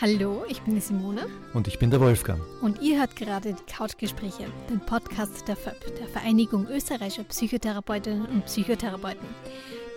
[0.00, 1.26] Hallo, ich bin die Simone.
[1.54, 2.40] Und ich bin der Wolfgang.
[2.62, 8.44] Und ihr hört gerade die Couchgespräche, den Podcast der FÖP, der Vereinigung österreichischer Psychotherapeutinnen und
[8.44, 9.26] Psychotherapeuten.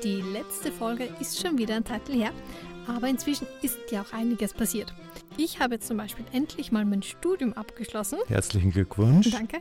[0.03, 2.31] Die letzte Folge ist schon wieder ein Titel her,
[2.87, 4.91] aber inzwischen ist ja auch einiges passiert.
[5.37, 8.17] Ich habe jetzt zum Beispiel endlich mal mein Studium abgeschlossen.
[8.27, 9.29] Herzlichen Glückwunsch.
[9.29, 9.59] Danke.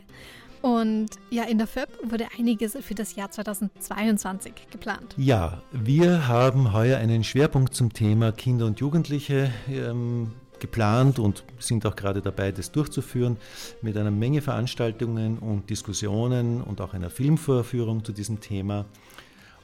[0.61, 5.15] Und ja, in der FÖP wurde einiges für das Jahr 2022 geplant.
[5.17, 11.85] Ja, wir haben heuer einen Schwerpunkt zum Thema Kinder und Jugendliche ähm, geplant und sind
[11.85, 13.37] auch gerade dabei, das durchzuführen
[13.81, 18.85] mit einer Menge Veranstaltungen und Diskussionen und auch einer Filmvorführung zu diesem Thema.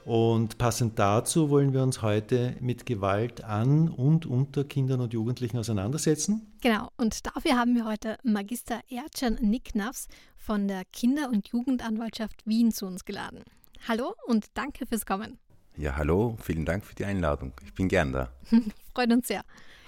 [0.08, 5.58] Und passend dazu wollen wir uns heute mit Gewalt an und unter Kindern und Jugendlichen
[5.58, 6.48] auseinandersetzen.
[6.62, 10.08] Genau, und dafür haben wir heute Magister Ercan Nicknafs
[10.38, 13.44] von der Kinder- und Jugendanwaltschaft Wien zu uns geladen.
[13.86, 15.40] Hallo und danke fürs Kommen.
[15.76, 17.52] Ja, hallo, vielen Dank für die Einladung.
[17.66, 18.32] Ich bin gern da.
[18.96, 19.44] Freut uns sehr.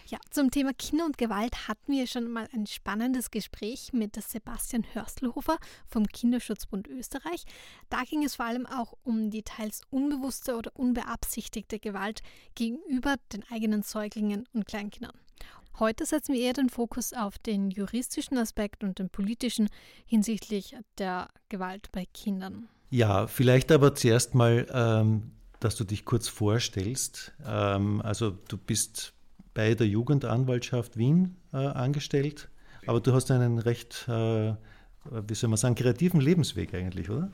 [0.10, 4.84] Ja, zum Thema Kinder und Gewalt hatten wir schon mal ein spannendes Gespräch mit Sebastian
[4.94, 7.44] Hörstelhofer vom Kinderschutzbund Österreich.
[7.92, 12.22] Da ging es vor allem auch um die teils unbewusste oder unbeabsichtigte Gewalt
[12.56, 15.14] gegenüber den eigenen Säuglingen und Kleinkindern.
[15.78, 19.70] Heute setzen wir eher den Fokus auf den juristischen Aspekt und den politischen
[20.08, 22.68] hinsichtlich der Gewalt bei Kindern.
[22.90, 27.32] Ja, vielleicht aber zuerst mal, ähm, dass du dich kurz vorstellst.
[27.46, 29.14] Ähm, also du bist
[29.60, 32.48] bei der Jugendanwaltschaft Wien äh, angestellt.
[32.88, 34.54] Aber du hast einen recht, äh,
[35.28, 37.30] wie soll man sagen, kreativen Lebensweg eigentlich, oder?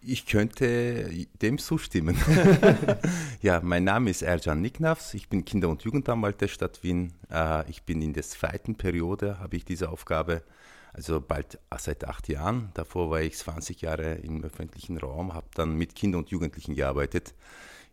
[0.00, 1.10] Ich könnte
[1.42, 2.16] dem zustimmen.
[3.42, 5.12] ja, mein Name ist Erjan Niknavs.
[5.14, 7.14] Ich bin Kinder- und Jugendanwalt der Stadt Wien.
[7.32, 10.42] Äh, ich bin in der zweiten Periode, habe ich diese Aufgabe
[10.92, 12.70] also bald seit acht Jahren.
[12.74, 17.34] Davor war ich 20 Jahre im öffentlichen Raum, habe dann mit Kindern und Jugendlichen gearbeitet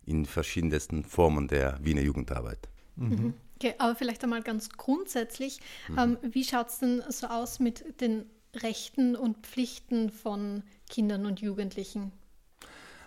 [0.05, 2.69] in verschiedensten Formen der Wiener Jugendarbeit.
[2.97, 3.33] Mhm.
[3.59, 5.97] Okay, aber vielleicht einmal ganz grundsätzlich, mhm.
[5.97, 11.41] ähm, wie schaut es denn so aus mit den Rechten und Pflichten von Kindern und
[11.41, 12.11] Jugendlichen?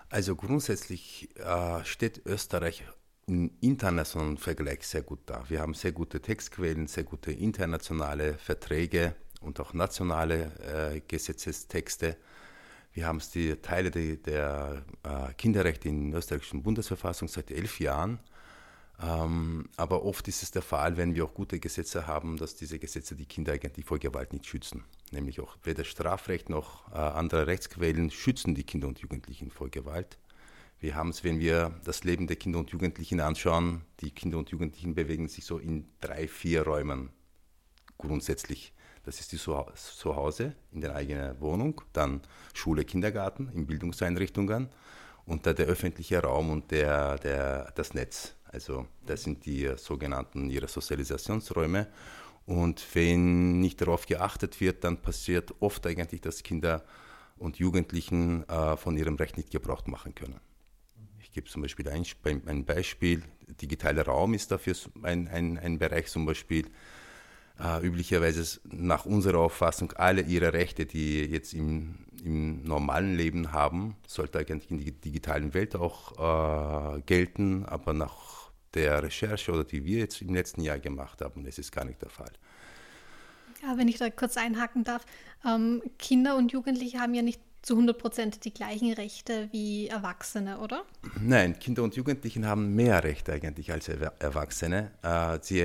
[0.08, 2.82] Also grundsätzlich äh, steht Österreich
[3.28, 5.44] im internationalen Vergleich sehr gut da.
[5.48, 12.16] Wir haben sehr gute Textquellen, sehr gute internationale Verträge und auch nationale äh, Gesetzestexte.
[12.92, 18.18] Wir haben die Teile der, der äh, Kinderrechte in der österreichischen Bundesverfassung seit elf Jahren.
[19.02, 22.78] Ähm, aber oft ist es der Fall, wenn wir auch gute Gesetze haben, dass diese
[22.78, 24.84] Gesetze die Kinder eigentlich vor Gewalt nicht schützen.
[25.10, 30.18] Nämlich auch weder Strafrecht noch äh, andere Rechtsquellen schützen die Kinder und Jugendlichen vor Gewalt.
[30.80, 34.50] Wir haben es, wenn wir das Leben der Kinder und Jugendlichen anschauen, die Kinder und
[34.50, 37.10] Jugendlichen bewegen sich so in drei, vier Räumen
[37.98, 38.72] grundsätzlich.
[39.04, 42.20] Das ist die Zuhause in der eigenen Wohnung, dann
[42.52, 44.68] Schule, Kindergarten, in Bildungseinrichtungen
[45.26, 48.34] und da der öffentliche Raum und der, der, das Netz.
[48.52, 51.86] Also das sind die sogenannten ihre Sozialisationsräume.
[52.46, 56.84] Und wenn nicht darauf geachtet wird, dann passiert oft eigentlich, dass Kinder
[57.38, 60.40] und Jugendlichen äh, von ihrem Recht nicht Gebrauch machen können.
[61.20, 62.04] Ich gebe zum Beispiel ein,
[62.46, 63.22] ein Beispiel.
[63.60, 66.66] Digitaler Raum ist dafür ein, ein, ein Bereich zum Beispiel.
[67.62, 73.96] Äh, üblicherweise nach unserer Auffassung alle ihre Rechte, die jetzt im, im normalen Leben haben,
[74.06, 78.39] sollte eigentlich in der digitalen Welt auch äh, gelten, aber nach
[78.74, 82.00] der Recherche oder die wir jetzt im letzten Jahr gemacht haben, das ist gar nicht
[82.02, 82.32] der Fall.
[83.62, 85.04] Ja, wenn ich da kurz einhaken darf,
[85.44, 90.60] ähm, Kinder und Jugendliche haben ja nicht zu 100 Prozent die gleichen Rechte wie Erwachsene,
[90.60, 90.84] oder?
[91.20, 94.92] Nein, Kinder und Jugendliche haben mehr Rechte eigentlich als Erwachsene.
[95.02, 95.62] Äh, sie,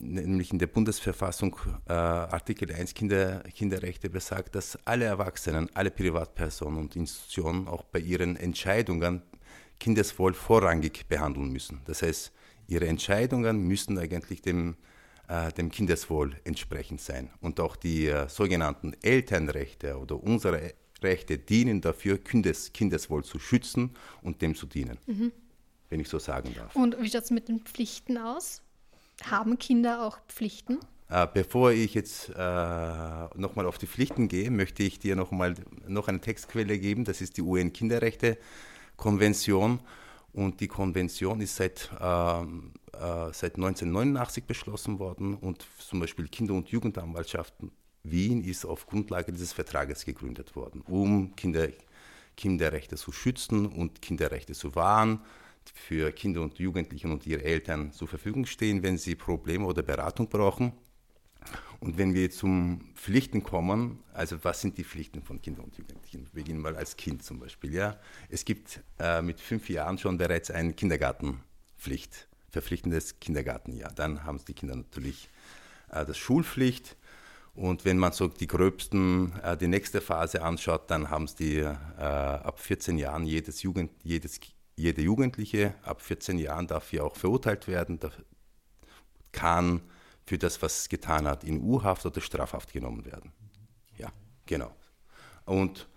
[0.00, 1.56] nämlich in der Bundesverfassung
[1.88, 8.00] äh, Artikel 1 Kinder, Kinderrechte besagt, dass alle Erwachsenen, alle Privatpersonen und Institutionen auch bei
[8.00, 9.22] ihren Entscheidungen
[9.78, 11.80] Kindeswohl vorrangig behandeln müssen.
[11.86, 12.32] Das heißt,
[12.70, 14.76] ihre Entscheidungen müssen eigentlich dem,
[15.28, 17.30] äh, dem Kindeswohl entsprechend sein.
[17.40, 23.94] Und auch die äh, sogenannten Elternrechte oder unsere Rechte dienen dafür, Kindes, Kindeswohl zu schützen
[24.22, 25.32] und dem zu dienen, mhm.
[25.88, 26.76] wenn ich so sagen darf.
[26.76, 28.60] Und wie schaut es mit den Pflichten aus?
[29.24, 30.78] Haben Kinder auch Pflichten?
[31.08, 32.32] Äh, bevor ich jetzt äh,
[33.34, 35.56] nochmal auf die Pflichten gehe, möchte ich dir noch mal
[35.88, 37.04] noch eine Textquelle geben.
[37.04, 39.80] Das ist die UN-Kinderrechte-Konvention.
[40.32, 46.54] Und die Konvention ist seit, äh, äh, seit 1989 beschlossen worden und zum Beispiel Kinder-
[46.54, 47.72] und Jugendanwaltschaften
[48.02, 51.68] Wien ist auf Grundlage dieses Vertrages gegründet worden, um Kinder,
[52.36, 55.20] Kinderrechte zu schützen und Kinderrechte zu wahren,
[55.74, 60.28] für Kinder und Jugendliche und ihre Eltern zur Verfügung stehen, wenn sie Probleme oder Beratung
[60.28, 60.72] brauchen.
[61.80, 66.26] Und wenn wir zum Pflichten kommen, also was sind die Pflichten von Kindern und Jugendlichen?
[66.26, 67.72] Wir beginnen mal als Kind zum Beispiel.
[67.72, 67.98] Ja,
[68.28, 73.92] es gibt äh, mit fünf Jahren schon bereits eine Kindergartenpflicht, verpflichtendes Kindergartenjahr.
[73.92, 75.30] Dann haben die Kinder natürlich
[75.90, 76.96] äh, das Schulpflicht.
[77.54, 81.60] Und wenn man so die gröbsten, äh, die nächste Phase anschaut, dann haben es die
[81.60, 84.38] äh, ab 14 Jahren jedes Jugend, jedes,
[84.76, 87.98] jede Jugendliche ab 14 Jahren darf hier auch verurteilt werden,
[89.32, 89.80] kann
[90.30, 93.32] für das, was es getan hat, in U-Haft oder Strafhaft genommen werden.
[93.98, 94.12] Ja,
[94.46, 94.70] genau.
[95.44, 95.88] Und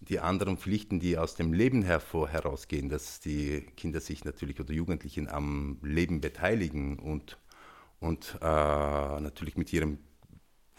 [0.00, 4.72] die anderen Pflichten, die aus dem Leben hervor herausgehen, dass die Kinder sich natürlich oder
[4.72, 7.36] Jugendlichen am Leben beteiligen und,
[8.00, 9.98] und äh, natürlich mit ihrem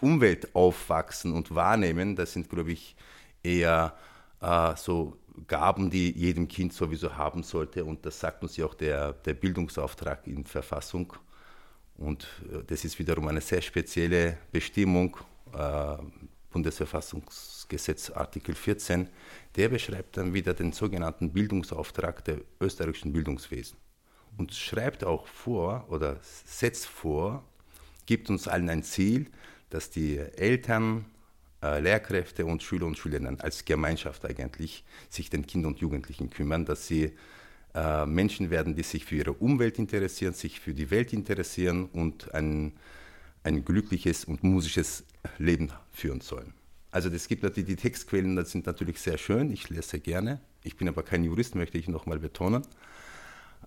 [0.02, 2.96] Umwelt aufwachsen und wahrnehmen, das sind, glaube ich,
[3.44, 3.96] eher
[4.42, 7.86] äh, so Gaben, die jedem Kind sowieso haben sollte.
[7.86, 11.14] Und das sagt uns ja auch der, der Bildungsauftrag in Verfassung.
[11.98, 15.18] Und äh, das ist wiederum eine sehr spezielle Bestimmung,
[15.54, 15.98] äh,
[16.52, 19.10] Bundesverfassungsgesetz Artikel 14,
[19.56, 23.78] der beschreibt dann wieder den sogenannten Bildungsauftrag der österreichischen Bildungswesen
[24.38, 27.44] und schreibt auch vor oder setzt vor,
[28.06, 29.30] gibt uns allen ein Ziel,
[29.70, 31.06] dass die Eltern,
[31.62, 36.66] äh, Lehrkräfte und Schüler und Schülerinnen als Gemeinschaft eigentlich sich den Kindern und Jugendlichen kümmern,
[36.66, 37.14] dass sie
[37.76, 42.34] äh, Menschen werden, die sich für ihre Umwelt interessieren, sich für die Welt interessieren und
[42.34, 42.74] ein,
[43.44, 45.06] ein glückliches und musisches
[45.38, 46.54] Leben führen sollen.
[46.92, 50.40] Also es gibt natürlich die Textquellen, das sind natürlich sehr schön, ich lese gerne.
[50.64, 52.64] Ich bin aber kein Jurist, möchte ich nochmal betonen.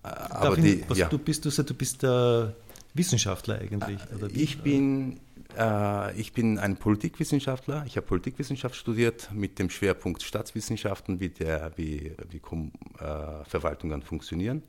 [0.03, 1.09] Äh, aber die, was, ja.
[1.09, 2.55] du bist du, du bist der
[2.93, 3.99] Wissenschaftler eigentlich?
[4.33, 5.19] Ich bin
[5.57, 7.83] äh, ich bin ein Politikwissenschaftler.
[7.85, 14.63] Ich habe Politikwissenschaft studiert mit dem Schwerpunkt Staatswissenschaften, wie, der, wie, wie äh, Verwaltungen funktionieren.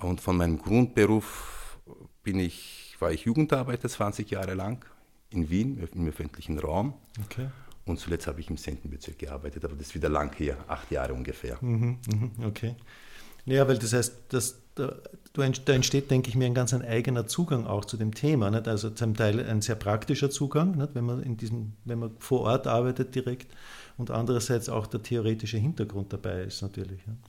[0.00, 1.78] Und von meinem Grundberuf
[2.22, 4.84] bin ich, war ich Jugendarbeiter 20 Jahre lang
[5.30, 6.94] in Wien im öffentlichen Raum.
[7.24, 7.48] Okay.
[7.84, 11.14] Und zuletzt habe ich im Sendenbezirk gearbeitet, aber das ist wieder lang her, acht Jahre
[11.14, 11.58] ungefähr.
[11.62, 12.76] Mhm, mhm okay.
[13.48, 14.94] Ja, weil das heißt, dass da,
[15.36, 18.50] entsteht, denke ich mir, ein ganz ein eigener Zugang auch zu dem Thema.
[18.50, 18.68] Nicht?
[18.68, 20.94] Also zum Teil ein sehr praktischer Zugang, nicht?
[20.94, 23.50] Wenn, man in diesem, wenn man vor Ort arbeitet direkt
[23.96, 27.06] und andererseits auch der theoretische Hintergrund dabei ist natürlich.
[27.06, 27.20] Nicht?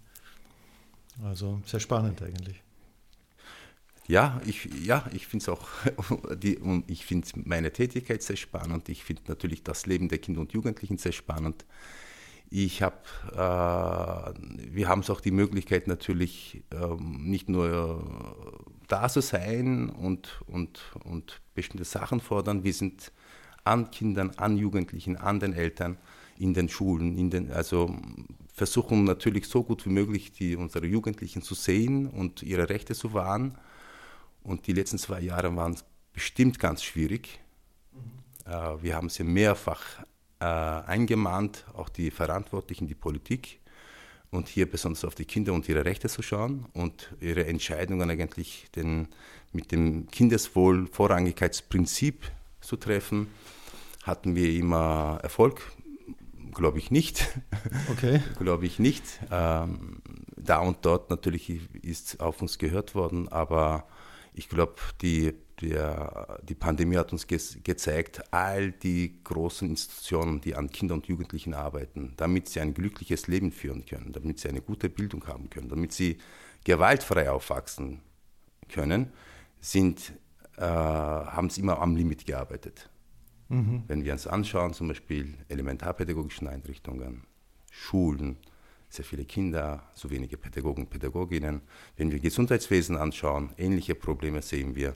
[1.23, 2.61] Also sehr spannend eigentlich.
[4.07, 5.67] Ja, ich, ja, ich finde es auch,
[6.35, 8.89] die, ich finde meine Tätigkeit sehr spannend.
[8.89, 11.63] Ich finde natürlich das Leben der Kinder und Jugendlichen sehr spannend.
[12.51, 12.97] Ich habe,
[13.31, 18.03] äh, wir haben es auch die Möglichkeit natürlich ähm, nicht nur
[18.87, 22.63] da zu sein und, und, und bestimmte Sachen fordern.
[22.63, 23.11] Wir sind
[23.63, 25.97] an Kindern, an Jugendlichen, an den Eltern,
[26.39, 27.95] in den Schulen, in den, also
[28.51, 33.13] versuchen natürlich so gut wie möglich die, unsere Jugendlichen zu sehen und ihre Rechte zu
[33.13, 33.57] wahren.
[34.41, 35.77] Und die letzten zwei Jahre waren
[36.13, 37.39] bestimmt ganz schwierig.
[37.93, 38.51] Mhm.
[38.51, 39.83] Äh, wir haben sie mehrfach
[40.39, 43.59] äh, eingemahnt, auch die Verantwortlichen, die Politik,
[44.31, 48.67] und hier besonders auf die Kinder und ihre Rechte zu schauen und ihre Entscheidungen eigentlich
[48.75, 49.07] den,
[49.53, 52.29] mit dem Kindeswohl Vorrangigkeitsprinzip
[52.61, 53.27] zu treffen.
[54.03, 55.71] Hatten wir immer Erfolg?
[56.53, 57.27] Glaube ich nicht.
[57.91, 58.21] Okay.
[58.39, 59.03] Glaube ich nicht.
[59.31, 60.01] Ähm,
[60.35, 63.85] da und dort natürlich ist auf uns gehört worden, aber
[64.33, 70.55] ich glaube, die der, die Pandemie hat uns ge gezeigt, all die großen Institutionen, die
[70.55, 74.61] an Kindern und Jugendlichen arbeiten, damit sie ein glückliches Leben führen können, damit sie eine
[74.61, 76.17] gute Bildung haben können, damit sie
[76.63, 78.01] gewaltfrei aufwachsen
[78.69, 79.11] können,
[79.59, 80.13] sind,
[80.57, 82.89] äh, haben es immer am Limit gearbeitet.
[83.49, 83.83] Mhm.
[83.87, 87.23] Wenn wir uns anschauen, zum Beispiel elementarpädagogischen Einrichtungen,
[87.71, 88.37] Schulen,
[88.89, 91.61] sehr viele Kinder, so wenige Pädagogen und Pädagoginnen.
[91.95, 94.95] Wenn wir Gesundheitswesen anschauen, ähnliche Probleme sehen wir.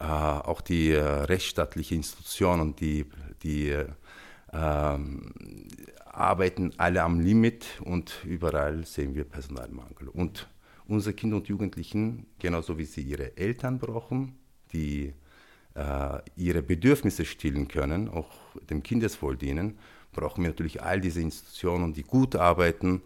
[0.00, 3.04] Äh, auch die äh, rechtsstaatliche Institutionen, die,
[3.42, 3.86] die äh,
[6.12, 10.08] arbeiten alle am Limit und überall sehen wir Personalmangel.
[10.08, 10.48] Und
[10.86, 14.36] unsere Kinder und Jugendlichen, genauso wie sie ihre Eltern brauchen,
[14.72, 15.14] die
[15.74, 18.30] äh, ihre Bedürfnisse stillen können, auch
[18.68, 19.78] dem Kindeswohl dienen,
[20.12, 23.02] brauchen wir natürlich all diese Institutionen, die gut arbeiten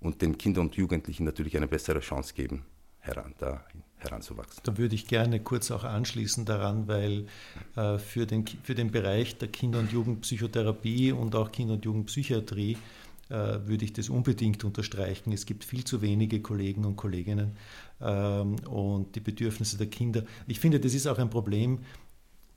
[0.00, 2.64] und den Kindern und Jugendlichen natürlich eine bessere Chance geben,
[3.00, 3.64] heran, da
[3.98, 4.60] heranzuwachsen.
[4.64, 7.26] Da würde ich gerne kurz auch anschließen daran, weil
[7.76, 12.76] äh, für, den, für den Bereich der Kinder- und Jugendpsychotherapie und auch Kinder- und Jugendpsychiatrie
[13.28, 15.32] äh, würde ich das unbedingt unterstreichen.
[15.32, 17.56] Es gibt viel zu wenige Kollegen und Kolleginnen
[18.00, 20.22] ähm, und die Bedürfnisse der Kinder.
[20.46, 21.80] Ich finde, das ist auch ein Problem,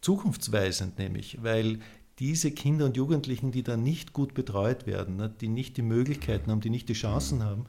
[0.01, 1.79] zukunftsweisend nämlich, weil
[2.21, 6.51] diese Kinder und Jugendlichen, die dann nicht gut betreut werden, ne, die nicht die Möglichkeiten
[6.51, 7.65] haben, die nicht die Chancen haben,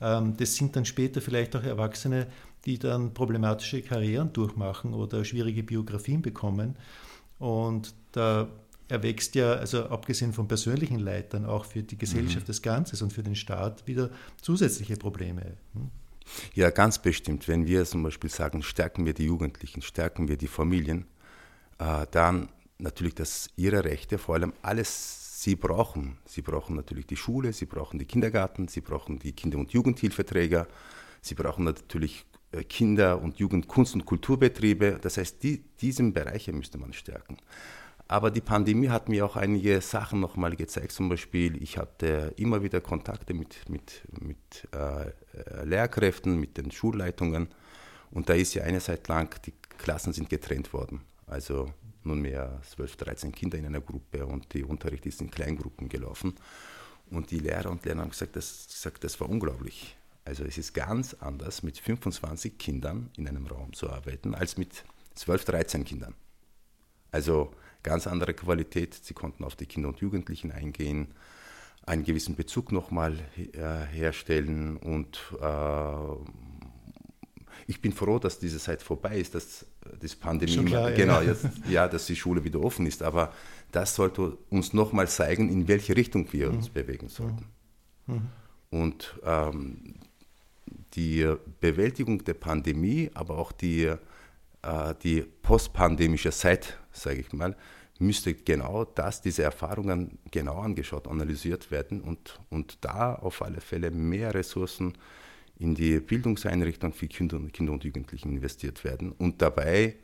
[0.00, 2.28] ähm, das sind dann später vielleicht auch Erwachsene,
[2.66, 6.76] die dann problematische Karrieren durchmachen oder schwierige Biografien bekommen.
[7.40, 8.48] Und da
[8.88, 12.52] erwächst ja, also abgesehen vom persönlichen Leid, dann auch für die Gesellschaft mhm.
[12.52, 14.10] des Ganzes und für den Staat wieder
[14.40, 15.42] zusätzliche Probleme.
[15.74, 15.90] Hm?
[16.54, 17.48] Ja, ganz bestimmt.
[17.48, 21.06] Wenn wir zum Beispiel sagen, stärken wir die Jugendlichen, stärken wir die Familien,
[21.78, 26.18] Äh, dann natürlich, dass ihre Rechte vor allem alles sie brauchen.
[26.24, 30.66] Sie brauchen natürlich die Schule, sie brauchen die Kindergarten, sie brauchen die Kinder- und Jugendhilfeträger,
[31.20, 34.98] sie brauchen natürlich äh, Kinder- und Jugend-, Kunst- und Kulturbetriebe.
[35.00, 37.36] Das heißt, die, diesen Bereiche müsste man stärken.
[38.08, 40.92] Aber die Pandemie hat mir auch einige Sachen nochmal gezeigt.
[40.92, 47.48] Zum Beispiel, ich hatte immer wieder Kontakte mit, mit, mit äh, Lehrkräften, mit den Schulleitungen.
[48.12, 51.00] Und da ist ja eine Zeit lang, die Klassen sind getrennt worden.
[51.26, 51.68] Also
[52.06, 56.34] nunmehr 12, 13 Kinder in einer Gruppe und die Unterricht ist in Kleingruppen gelaufen.
[57.10, 59.96] Und die Lehrer und Lehrer haben gesagt, das, gesagt, das war unglaublich.
[60.24, 64.84] Also es ist ganz anders, mit 25 Kindern in einem Raum zu arbeiten, als mit
[65.14, 66.14] 12, 13 Kindern.
[67.12, 68.94] Also ganz andere Qualität.
[68.94, 71.14] Sie konnten auf die Kinder und Jugendlichen eingehen,
[71.86, 75.44] einen gewissen Bezug nochmal äh, herstellen und äh,
[77.66, 79.66] ich bin froh, dass diese Zeit vorbei ist, dass
[80.00, 81.22] das Pandemie, klar, genau, ja.
[81.32, 83.02] Jetzt, ja, dass die Schule wieder offen ist.
[83.02, 83.32] Aber
[83.72, 86.72] das sollte uns nochmal zeigen, in welche Richtung wir uns mhm.
[86.74, 87.46] bewegen sollten.
[88.06, 88.22] Mhm.
[88.70, 89.94] Und ähm,
[90.94, 97.56] die Bewältigung der Pandemie, aber auch die, äh, die postpandemische Zeit, sage ich mal,
[97.98, 103.90] müsste genau das, diese Erfahrungen genau angeschaut, analysiert werden und, und da auf alle Fälle
[103.90, 104.94] mehr Ressourcen
[105.58, 109.96] in die Bildungseinrichtung für Kinder und, Kinder und Jugendlichen investiert werden und dabei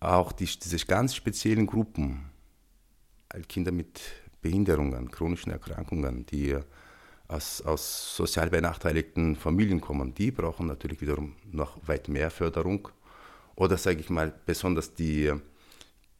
[0.00, 2.30] auch die, diese ganz speziellen Gruppen,
[3.48, 4.00] Kinder mit
[4.42, 6.56] Behinderungen, chronischen Erkrankungen, die
[7.28, 12.88] aus, aus sozial benachteiligten Familien kommen, die brauchen natürlich wiederum noch weit mehr Förderung.
[13.54, 15.32] Oder sage ich mal, besonders die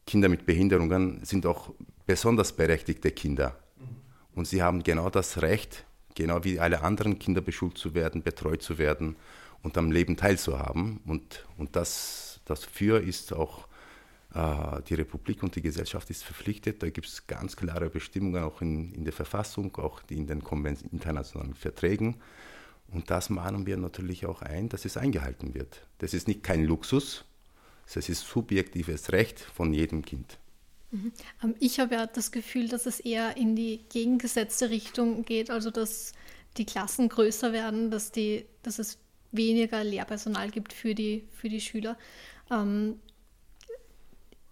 [0.05, 1.73] Kinder mit Behinderungen sind auch
[2.05, 3.57] besonders berechtigte Kinder.
[4.33, 8.61] Und sie haben genau das Recht, genau wie alle anderen Kinder beschult zu werden, betreut
[8.61, 9.15] zu werden
[9.63, 10.99] und am Leben teilzuhaben.
[11.05, 13.67] Und, und das, dafür ist auch
[14.33, 16.81] äh, die Republik und die Gesellschaft ist verpflichtet.
[16.83, 20.41] Da gibt es ganz klare Bestimmungen auch in, in der Verfassung, auch in den
[20.91, 22.15] internationalen Verträgen.
[22.91, 25.87] Und das mahnen wir natürlich auch ein, dass es eingehalten wird.
[25.99, 27.25] Das ist nicht kein Luxus,
[27.93, 30.37] das ist subjektives Recht von jedem Kind.
[30.91, 31.11] Mhm.
[31.43, 35.71] Ähm, ich habe ja das Gefühl, dass es eher in die gegengesetzte Richtung geht, also
[35.71, 36.13] dass
[36.57, 38.97] die Klassen größer werden, dass, die, dass es
[39.31, 41.97] weniger Lehrpersonal gibt für die, für die Schüler.
[42.49, 42.99] Ähm,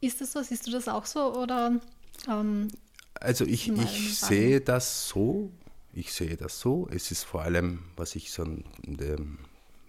[0.01, 0.41] ist das so?
[0.41, 1.35] Siehst du das auch so?
[1.35, 1.79] Oder,
[2.27, 2.69] ähm,
[3.15, 5.51] also ich, ich sehe das so.
[5.91, 6.87] Ich sehe das so.
[6.89, 8.45] Es ist vor allem, was ich so,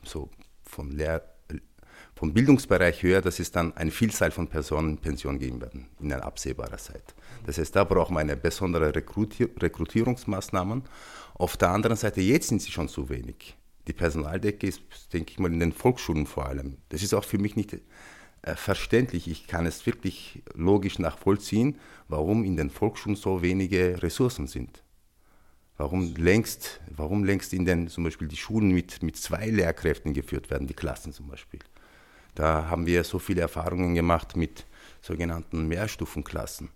[0.02, 0.30] so
[0.64, 1.22] vom Lehr
[2.20, 6.12] vom Bildungsbereich höher, dass es dann eine Vielzahl von Personen in Pension geben werden in
[6.12, 7.14] einer absehbarer Zeit.
[7.46, 10.82] Das heißt, da brauchen wir eine besondere Rekrutier Rekrutierungsmaßnahmen.
[11.32, 13.56] Auf der anderen Seite, jetzt sind sie schon zu wenig.
[13.86, 14.82] Die Personaldecke ist,
[15.14, 16.76] denke ich mal, in den Volksschulen vor allem.
[16.90, 19.26] Das ist auch für mich nicht äh, verständlich.
[19.26, 24.82] Ich kann es wirklich logisch nachvollziehen, warum in den Volksschulen so wenige Ressourcen sind.
[25.78, 30.50] Warum längst, warum längst in den zum Beispiel die Schulen mit, mit zwei Lehrkräften geführt
[30.50, 31.60] werden, die Klassen zum Beispiel.
[32.34, 34.66] Da haben wir so viele Erfahrungen gemacht mit
[35.02, 36.70] sogenannten Mehrstufenklassen.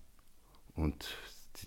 [0.74, 1.16] Und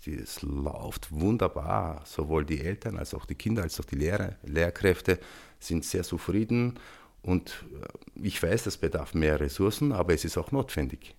[0.05, 2.01] es läuft wunderbar.
[2.05, 5.19] Sowohl die Eltern als auch die Kinder als auch die Lehrer, Lehrkräfte
[5.59, 6.79] sind sehr zufrieden.
[7.21, 11.15] Und äh, ich weiß, das bedarf mehr Ressourcen, aber es ist auch notwendig.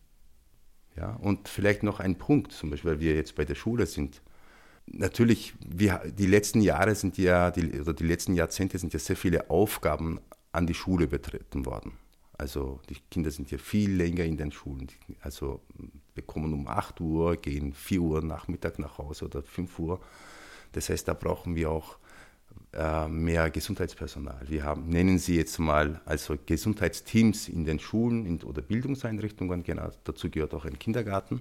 [0.97, 4.21] Ja, und vielleicht noch ein Punkt, zum Beispiel, weil wir jetzt bei der Schule sind.
[4.87, 9.17] Natürlich, wir, die letzten Jahre sind ja, die, oder die letzten Jahrzehnte sind ja sehr
[9.17, 10.19] viele Aufgaben
[10.51, 11.93] an die Schule betreten worden.
[12.39, 14.87] Also die Kinder sind ja viel länger in den Schulen.
[15.21, 15.61] Also
[16.15, 20.01] bekommen um 8 Uhr, gehen 4 Uhr Nachmittag nach Hause oder 5 Uhr.
[20.73, 21.99] Das heißt, da brauchen wir auch
[22.73, 24.49] äh, mehr Gesundheitspersonal.
[24.49, 29.65] Wir haben, nennen sie jetzt mal also Gesundheitsteams in den Schulen in, oder Bildungseinrichtungen.
[29.65, 31.41] Genau, dazu gehört auch ein Kindergarten,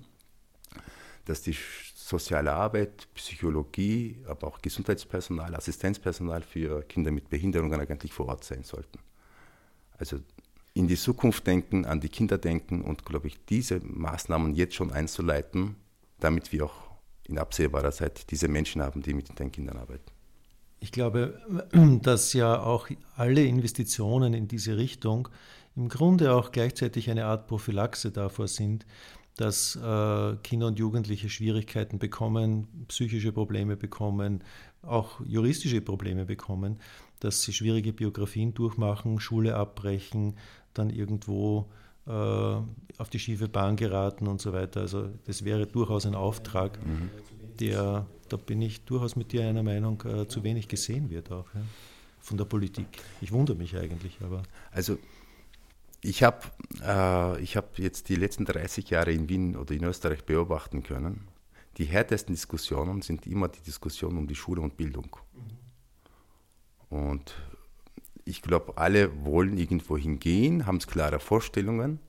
[1.25, 1.55] dass die
[1.93, 8.63] soziale Arbeit, Psychologie, aber auch Gesundheitspersonal, Assistenzpersonal für Kinder mit Behinderungen eigentlich vor Ort sein
[8.63, 8.97] sollten.
[9.99, 10.19] Also
[10.77, 14.91] in die Zukunft denken, an die Kinder denken und, glaube ich, diese Maßnahmen jetzt schon
[14.91, 15.75] einzuleiten,
[16.19, 16.87] damit wir auch
[17.23, 20.11] in absehbarer Zeit diese Menschen haben, die mit den Kindern arbeiten.
[20.79, 21.41] Ich glaube,
[22.03, 25.29] dass ja auch alle Investitionen in diese Richtung
[25.75, 28.85] im Grunde auch gleichzeitig eine Art Prophylaxe davor sind,
[29.35, 34.43] dass äh, Kinder und Jugendliche Schwierigkeiten bekommen, psychische Probleme bekommen,
[34.81, 36.79] auch juristische Probleme bekommen,
[37.19, 40.35] dass sie schwierige Biografien durchmachen, Schule abbrechen,
[40.77, 41.67] dann irgendwo
[42.07, 44.81] äh, auf die schiefe Bahn geraten und so weiter.
[44.81, 47.09] Also das wäre durchaus ein Auftrag, mhm.
[47.59, 51.45] der, da bin ich durchaus mit dir einer Meinung, äh, zu wenig gesehen wird auch
[51.53, 51.61] ja,
[52.21, 52.87] von der Politik.
[53.21, 54.43] Ich wundere mich eigentlich, aber.
[54.71, 54.97] Also
[56.01, 56.39] ich habe
[56.81, 61.27] äh, hab jetzt die letzten 30 Jahre in Wien oder in Österreich beobachten können.
[61.77, 65.17] Die härtesten Diskussionen sind immer die Diskussionen um die Schule und Bildung.
[65.33, 66.97] Mhm.
[66.97, 67.35] Und
[68.27, 71.99] ich glaube, alle wollen irgendwo hingehen, haben klare Vorstellungen.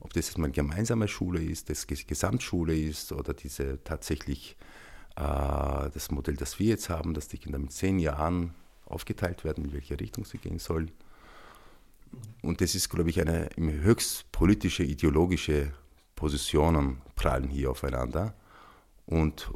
[0.00, 4.56] Ob das jetzt mal gemeinsame Schule ist, das Gesamtschule ist oder diese tatsächlich
[5.16, 5.20] äh,
[5.90, 8.54] das Modell, das wir jetzt haben, dass die Kinder mit zehn Jahren
[8.86, 10.90] aufgeteilt werden, in welche Richtung sie gehen sollen.
[12.42, 15.72] Und das ist, glaube ich, eine höchst politische, ideologische
[16.14, 18.34] Positionen prallen hier aufeinander.
[19.06, 19.50] Und,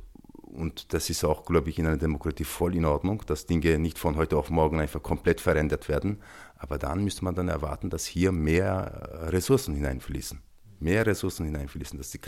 [0.58, 3.98] und das ist auch, glaube ich, in einer Demokratie voll in Ordnung, dass Dinge nicht
[3.98, 6.18] von heute auf morgen einfach komplett verändert werden.
[6.56, 10.40] Aber dann müsste man dann erwarten, dass hier mehr Ressourcen hineinfließen.
[10.80, 12.20] Mehr Ressourcen hineinfließen, dass die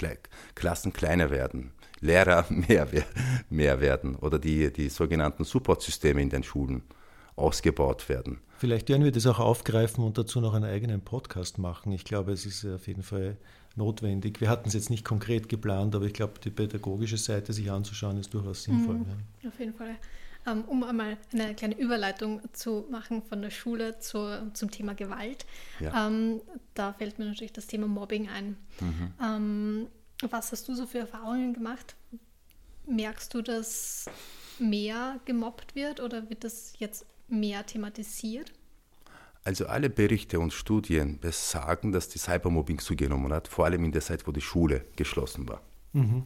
[0.55, 2.87] Klassen kleiner werden, Lehrer mehr,
[3.49, 6.83] mehr werden oder die, die sogenannten Supportsysteme in den Schulen
[7.37, 8.41] ausgebaut werden.
[8.59, 11.93] Vielleicht werden wir das auch aufgreifen und dazu noch einen eigenen Podcast machen.
[11.93, 13.39] Ich glaube, es ist auf jeden Fall
[13.77, 14.41] notwendig.
[14.41, 18.19] Wir hatten es jetzt nicht konkret geplant, aber ich glaube, die pädagogische Seite sich anzuschauen,
[18.19, 18.97] ist durchaus sinnvoll.
[18.97, 19.07] Mhm,
[19.43, 19.49] ja.
[19.49, 19.97] Auf jeden Fall.
[20.47, 25.45] Ähm, um einmal eine kleine Überleitung zu machen von der Schule zu, zum Thema Gewalt.
[25.81, 26.07] Ja.
[26.07, 26.41] Ähm,
[26.75, 28.57] da fällt mir natürlich das Thema Mobbing ein.
[28.81, 29.13] Mhm.
[29.23, 29.87] Ähm,
[30.29, 31.95] was hast du so für Erfahrungen gemacht?
[32.87, 34.07] Merkst du, dass
[34.59, 38.53] mehr gemobbt wird oder wird das jetzt mehr thematisiert?
[39.43, 44.03] Also alle Berichte und Studien besagen, dass die Cybermobbing zugenommen hat, vor allem in der
[44.03, 45.63] Zeit, wo die Schule geschlossen war.
[45.93, 46.25] Mhm.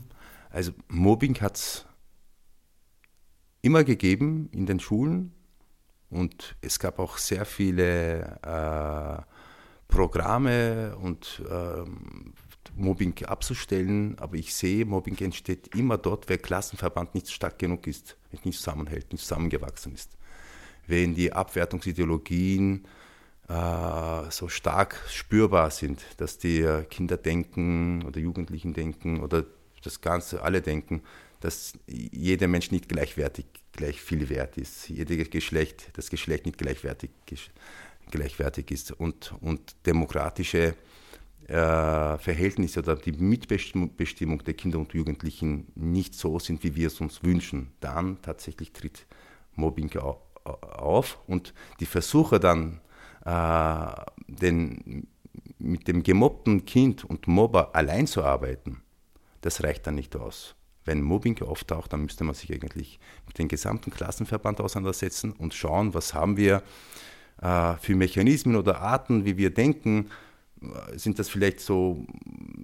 [0.50, 1.87] Also Mobbing hat es
[3.62, 5.33] immer gegeben in den Schulen
[6.11, 9.23] und es gab auch sehr viele äh,
[9.88, 11.85] Programme und äh,
[12.76, 18.16] Mobbing abzustellen, aber ich sehe, Mobbing entsteht immer dort, wer Klassenverband nicht stark genug ist,
[18.44, 20.16] nicht zusammenhält, nicht zusammengewachsen ist.
[20.87, 22.87] Wenn die Abwertungsideologien
[23.46, 29.44] so stark spürbar sind, dass die Kinder denken oder Jugendlichen denken oder
[29.83, 31.02] das Ganze alle denken,
[31.40, 37.11] dass jeder Mensch nicht gleichwertig, gleich viel wert ist, jedes Geschlecht, das Geschlecht nicht gleichwertig,
[38.11, 40.74] gleichwertig ist und, und demokratische
[41.46, 47.00] äh, Verhältnisse oder die Mitbestimmung der Kinder und Jugendlichen nicht so sind, wie wir es
[47.02, 49.07] uns wünschen, dann tatsächlich tritt
[49.54, 49.90] Mobbing
[50.44, 52.80] auf und die Versuche dann,
[53.25, 53.87] äh,
[54.29, 55.07] den,
[55.59, 58.83] mit dem gemobbten Kind und Mobber allein zu arbeiten,
[59.41, 60.55] das reicht dann nicht aus.
[60.85, 65.95] Wenn Mobbing auftaucht, dann müsste man sich eigentlich mit dem gesamten Klassenverband auseinandersetzen und schauen,
[65.95, 66.63] was haben wir
[67.41, 70.11] äh, für Mechanismen oder Arten, wie wir denken,
[70.95, 72.05] sind das vielleicht so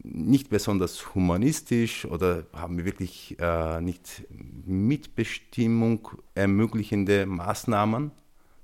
[0.02, 4.24] nicht besonders humanistisch oder haben wir wirklich äh, nicht
[4.64, 8.12] Mitbestimmung ermöglichende Maßnahmen?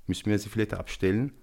[0.07, 1.33] Müssen wir sie vielleicht abstellen?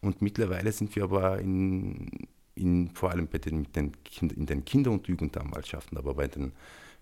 [0.00, 2.08] Und mittlerweile sind wir aber in,
[2.54, 6.52] in vor allem bei den, den kind, in den Kinder- und Jugendanwaltschaften, aber bei den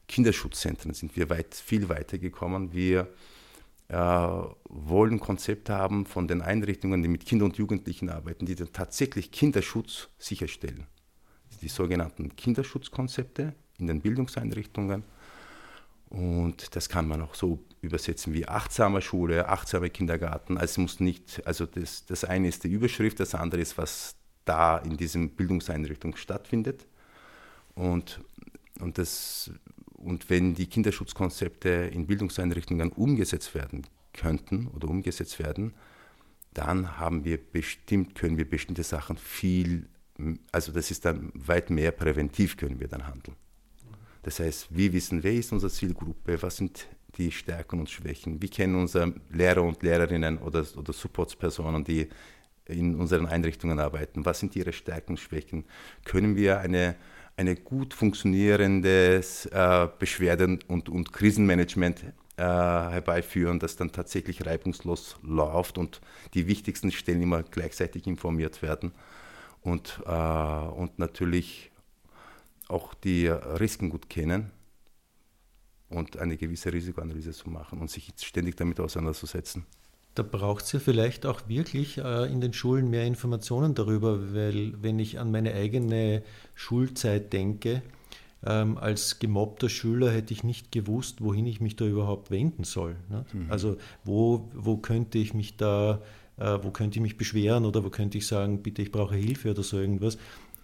[0.09, 2.73] Kinderschutzzentren sind wir weit, viel weiter gekommen.
[2.73, 3.09] Wir
[3.89, 8.73] äh, wollen Konzepte haben von den Einrichtungen, die mit Kindern und Jugendlichen arbeiten, die dann
[8.73, 10.87] tatsächlich Kinderschutz sicherstellen.
[11.63, 15.05] Die sogenannten Kinderschutzkonzepte in den Bildungseinrichtungen.
[16.11, 20.57] Und das kann man auch so übersetzen wie achtsame Schule, achtsame Kindergarten.
[20.57, 24.17] Also es muss nicht, also das, das eine ist die Überschrift, das andere ist, was
[24.45, 26.87] da in diesem Bildungseinrichtung stattfindet.
[27.75, 28.21] Und,
[28.81, 29.51] und das
[29.99, 35.75] und wenn die Kinderschutzkonzepte in Bildungseinrichtungen umgesetzt werden könnten oder umgesetzt werden,
[36.55, 39.89] dann haben wir bestimmt, können wir bestimmte Sachen viel,
[40.53, 43.37] also das ist dann weit mehr präventiv können wir dann handeln.
[44.23, 48.49] Das heißt, wir wissen, wer ist unsere Zielgruppe, was sind die Stärken und Schwächen, wie
[48.49, 52.09] kennen unsere Lehrer und Lehrerinnen oder, oder Supportspersonen, die
[52.67, 55.65] in unseren Einrichtungen arbeiten, was sind ihre Stärken und Schwächen,
[56.05, 56.97] können wir eine
[57.39, 62.03] eine gut funktionierendes äh, Beschwerden- und, und Krisenmanagement
[62.37, 66.01] äh, herbeiführen, das dann tatsächlich reibungslos läuft und
[66.35, 68.91] die wichtigsten Stellen immer gleichzeitig informiert werden?
[69.63, 71.71] Und, äh, und natürlich
[72.69, 74.51] auch die Risiken gut kennen
[75.89, 79.67] und eine gewisse Risikoanalyse zu machen und sich ständig damit auseinanderzusetzen.
[80.15, 84.75] Da braucht es ja vielleicht auch wirklich äh, in den Schulen mehr Informationen darüber, weil
[84.83, 86.23] wenn ich an meine eigene
[86.55, 87.83] Schulzeit denke,
[88.45, 92.97] ähm, als gemobbter Schüler hätte ich nicht gewusst, wohin ich mich da überhaupt wenden soll.
[93.33, 93.47] Mhm.
[93.51, 96.03] Also wo, wo könnte ich mich da,
[96.37, 99.51] äh, wo könnte ich mich beschweren oder wo könnte ich sagen, bitte, ich brauche Hilfe
[99.51, 100.19] oder so irgendwas.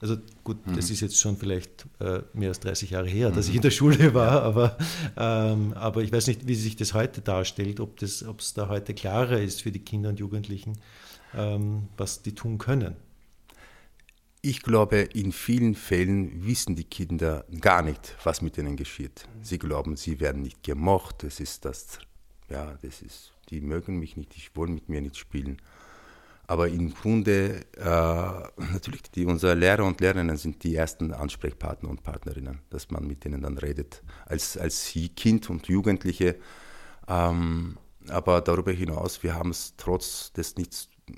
[0.04, 0.76] Also gut, mhm.
[0.76, 3.50] das ist jetzt schon vielleicht äh, mehr als 30 Jahre her, dass mhm.
[3.52, 4.76] ich in der Schule war, aber,
[5.16, 9.40] ähm, aber ich weiß nicht, wie sich das heute darstellt, ob es da heute klarer
[9.40, 10.74] ist für die Kinder und Jugendlichen,
[11.34, 12.96] ähm, was die tun können.
[14.42, 19.26] Ich glaube, in vielen Fällen wissen die Kinder gar nicht, was mit ihnen geschieht.
[19.40, 21.22] Sie glauben, sie werden nicht gemocht.
[21.22, 21.98] Das ist das,
[22.50, 25.56] ja, das ist, die mögen mich nicht, die wollen mit mir nicht spielen.
[26.46, 32.02] Aber im Grunde, äh, natürlich, die, unsere Lehrer und Lehrerinnen sind die ersten Ansprechpartner und
[32.02, 36.36] Partnerinnen, dass man mit denen dann redet, als, als Kind und Jugendliche.
[37.08, 37.78] Ähm,
[38.08, 41.14] aber darüber hinaus, wir haben es trotz des nichts äh,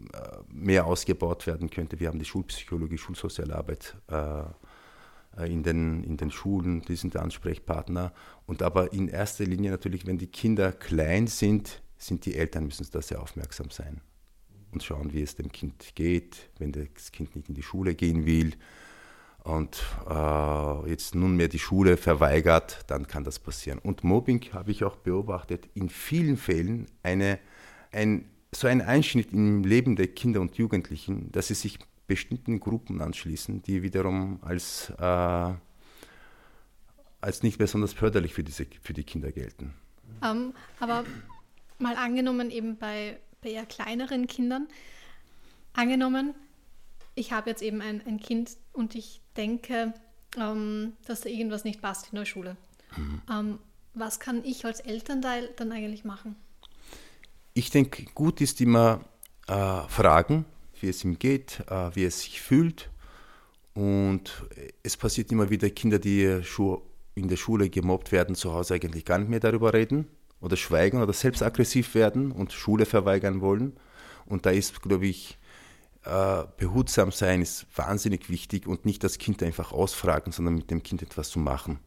[0.49, 1.99] mehr ausgebaut werden könnte.
[1.99, 4.43] Wir haben die Schulpsychologie, Schulsozialarbeit äh,
[5.37, 8.13] äh, in, den, in den Schulen, die sind Ansprechpartner.
[8.47, 12.87] Und aber in erster Linie natürlich, wenn die Kinder klein sind, sind die Eltern müssen
[12.93, 14.01] da sehr aufmerksam sein
[14.77, 18.27] und schauen, wie es dem Kind geht, wenn das Kind nicht in die Schule gehen
[18.27, 18.53] will
[19.43, 23.79] und äh, jetzt nunmehr die Schule verweigert, dann kann das passieren.
[23.79, 27.39] Und Mobbing habe ich auch beobachtet, in vielen Fällen eine,
[27.91, 33.01] ein, so ein Einschnitt im Leben der Kinder und Jugendlichen, dass sie sich bestimmten Gruppen
[33.01, 35.55] anschließen, die wiederum als, äh,
[37.23, 39.73] als nicht besonders förderlich für, diese, für die Kinder gelten.
[40.21, 41.05] Um, ähm, aber
[41.79, 44.69] mal angenommen eben bei bei eher kleineren Kindern.
[45.73, 46.35] Angenommen,
[47.15, 49.95] ich habe jetzt eben ein, ein Kind und ich denke,
[50.39, 52.57] ähm, dass da irgendwas nicht passt in der Schule.
[52.97, 53.23] Mhm.
[53.31, 53.59] Ähm,
[53.95, 56.37] was kann ich als Elternteil dann eigentlich machen?
[57.55, 59.01] Ich denke, gut ist immer
[59.49, 60.45] äh, fragen,
[60.81, 62.91] wie es ihm geht, äh, wie er sich fühlt.
[63.73, 64.45] Und
[64.83, 66.41] es passiert immer wieder, Kinder, die
[67.15, 70.07] in der Schule gemobbt werden, zu Hause eigentlich gar nicht mehr darüber reden
[70.41, 73.77] oder schweigen oder selbst aggressiv werden und Schule verweigern wollen.
[74.27, 75.39] Und da ist, glaube ich,
[76.05, 80.83] äh, behutsam sein ist wahnsinnig wichtig und nicht das Kind einfach ausfragen, sondern mit dem
[80.83, 81.81] Kind etwas zu machen.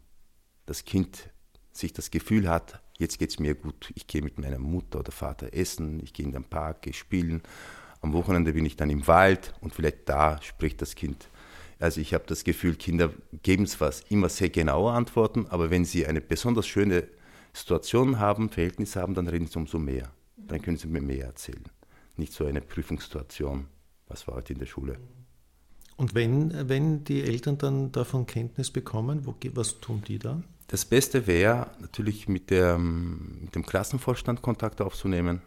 [0.66, 1.30] Das Kind
[1.72, 5.12] sich das Gefühl hat, jetzt geht es mir gut, ich gehe mit meiner Mutter oder
[5.12, 7.42] Vater essen, ich gehe in den Park, gehe spielen.
[8.02, 11.30] Am Wochenende bin ich dann im Wald und vielleicht da spricht das Kind.
[11.80, 16.06] Also ich habe das Gefühl, Kinder geben zwar immer sehr genaue Antworten, aber wenn sie
[16.06, 17.08] eine besonders schöne
[17.54, 20.12] Situationen haben, Verhältnisse haben, dann reden sie umso mehr.
[20.38, 21.64] Dann können sie mir mehr erzählen.
[22.18, 23.68] Nicht so eine Prüfungssituation,
[24.08, 24.98] was war heute in der Schule.
[25.98, 30.46] Und wenn, wenn die Eltern dann davon Kenntnis bekommen, wo, was tun die dann?
[30.68, 35.42] Das Beste wäre natürlich mit, der, mit dem Klassenvorstand Kontakt aufzunehmen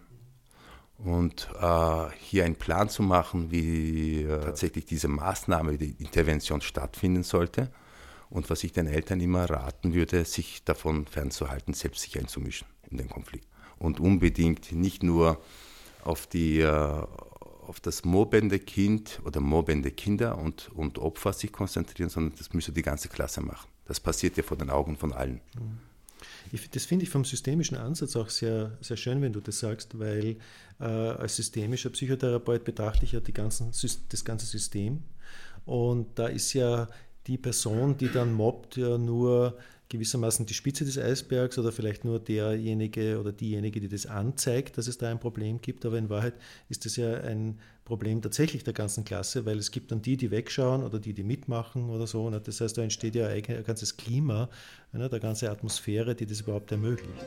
[0.99, 7.23] und äh, hier einen Plan zu machen, wie äh, tatsächlich diese Maßnahme, die Intervention stattfinden
[7.23, 7.71] sollte.
[8.33, 12.97] Und was ich den Eltern immer raten würde, sich davon fernzuhalten, selbst sich einzumischen in
[12.97, 13.47] den Konflikt.
[13.79, 15.39] Und unbedingt nicht nur
[16.03, 22.09] auf, die, äh, auf das mobbende Kind oder mobbende Kinder und, und Opfer sich konzentrieren,
[22.09, 23.69] sondern das müsste die ganze Klasse machen.
[23.85, 25.43] Das passiert ja vor den Augen von allen.
[26.53, 29.99] Ich, das finde ich vom systemischen Ansatz auch sehr, sehr schön, wenn du das sagst,
[29.99, 30.37] weil
[30.81, 33.73] äh, als systemischer Psychotherapeut betrachte ich ja ganzen,
[34.09, 35.03] das ganze System.
[35.67, 36.89] Und da ist ja
[37.27, 39.57] die Person, die dann mobbt, ja nur
[39.93, 44.87] gewissermaßen die Spitze des Eisbergs oder vielleicht nur derjenige oder diejenige, die das anzeigt, dass
[44.87, 45.85] es da ein Problem gibt.
[45.85, 46.35] Aber in Wahrheit
[46.71, 50.31] ist das ja ein Problem tatsächlich der ganzen Klasse, weil es gibt dann die, die
[50.31, 52.31] wegschauen oder die, die mitmachen oder so.
[52.31, 54.49] Das heißt, da entsteht ja ein ganzes Klima,
[54.93, 57.27] eine ganze Atmosphäre, die das überhaupt ermöglicht.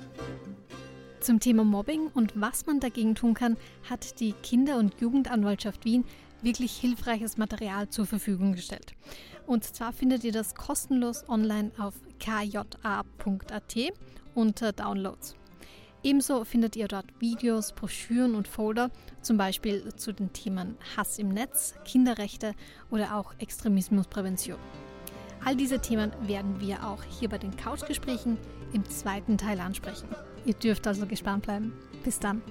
[1.19, 3.57] Zum Thema Mobbing und was man dagegen tun kann,
[3.89, 6.03] hat die Kinder- und Jugendanwaltschaft Wien
[6.41, 8.93] wirklich hilfreiches Material zur Verfügung gestellt.
[9.47, 13.75] Und zwar findet ihr das kostenlos online auf kja.at
[14.33, 15.35] unter Downloads.
[16.03, 21.29] Ebenso findet ihr dort Videos, Broschüren und Folder, zum Beispiel zu den Themen Hass im
[21.29, 22.53] Netz, Kinderrechte
[22.91, 24.59] oder auch Extremismusprävention.
[25.43, 28.37] All diese Themen werden wir auch hier bei den Couchgesprächen
[28.73, 30.07] im zweiten Teil ansprechen.
[30.45, 31.73] Ihr dürft also gespannt bleiben.
[32.03, 32.41] Bis dann.